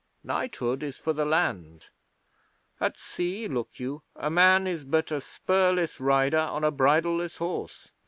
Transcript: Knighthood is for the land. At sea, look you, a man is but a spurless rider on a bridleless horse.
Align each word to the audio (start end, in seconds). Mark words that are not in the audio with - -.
Knighthood 0.23 0.81
is 0.81 0.97
for 0.97 1.13
the 1.13 1.25
land. 1.25 1.89
At 2.79 2.97
sea, 2.97 3.47
look 3.47 3.69
you, 3.79 4.01
a 4.15 4.31
man 4.31 4.65
is 4.65 4.83
but 4.83 5.11
a 5.11 5.21
spurless 5.21 5.99
rider 5.99 6.39
on 6.39 6.63
a 6.63 6.71
bridleless 6.71 7.37
horse. 7.37 7.91